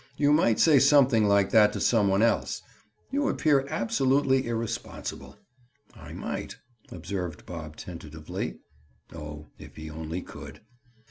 [0.17, 2.63] "You might say something like that to some one else.
[3.11, 5.37] You appear absolutely irresponsible."
[5.95, 6.57] "I might,"
[6.91, 8.61] observed Bob tentatively.
[9.13, 10.61] Oh, if he only could!